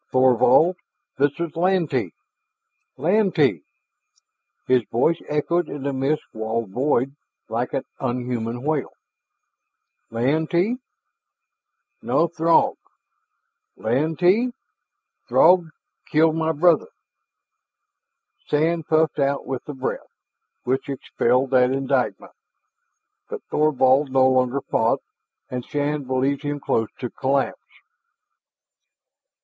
"Thorvald! 0.11 0.77
This 1.19 1.39
is 1.39 1.55
Lantee 1.55 2.09
Lantee" 2.97 3.61
His 4.67 4.81
name 4.91 5.15
echoed 5.29 5.69
in 5.69 5.83
the 5.83 5.93
mist 5.93 6.23
walled 6.33 6.71
void 6.71 7.15
like 7.49 7.73
an 7.73 7.83
unhuman 7.99 8.63
wail. 8.63 8.89
"Lantee? 10.09 10.77
No, 12.01 12.27
Throg! 12.27 12.77
Lantee 13.77 14.49
Throg 15.29 15.69
killed 16.11 16.35
my 16.35 16.51
brother!" 16.51 16.87
Sand 18.47 18.87
puffed 18.87 19.19
out 19.19 19.45
with 19.45 19.63
the 19.65 19.75
breath, 19.75 20.11
which 20.63 20.89
expelled 20.89 21.51
that 21.51 21.69
indictment. 21.69 22.33
But 23.29 23.43
Thorvald 23.51 24.09
no 24.11 24.27
longer 24.27 24.61
fought, 24.61 25.03
and 25.51 25.63
Shann 25.63 26.05
believed 26.05 26.41
him 26.41 26.59
close 26.59 26.89
to 26.97 27.11
collapse. 27.11 27.59